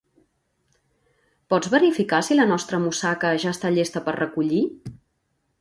[1.53, 4.65] Pots verificar si la nostra mussaca ja està llesta per recollir?